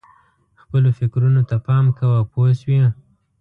[0.61, 2.83] خپلو فکرونو ته پام کوه پوه شوې!.